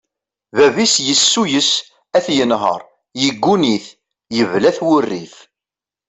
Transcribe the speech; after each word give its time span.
Bab-is 0.57 0.95
yessuyes 1.07 1.71
ad 2.17 2.23
t-yenher, 2.25 2.81
yegguni-t, 3.21 3.85
yebla-t 4.35 4.79
wurrif. 4.85 5.35